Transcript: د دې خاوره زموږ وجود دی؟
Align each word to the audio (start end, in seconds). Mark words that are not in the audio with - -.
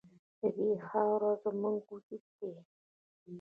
د 0.39 0.41
دې 0.57 0.69
خاوره 0.87 1.31
زموږ 1.43 1.79
وجود 1.93 2.23
دی؟ 2.37 2.53